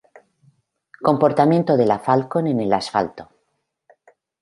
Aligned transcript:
Comportamiento 1.07 1.77
de 1.77 1.85
la 1.85 1.99
Falcon 1.99 2.47
en 2.47 2.59
el 2.59 2.73
asfalto. 2.73 3.29